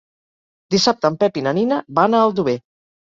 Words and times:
Dissabte 0.75 1.11
en 1.13 1.19
Pep 1.25 1.37
i 1.41 1.43
na 1.49 1.53
Nina 1.61 1.77
van 2.01 2.17
a 2.17 2.23
Aldover. 2.31 2.57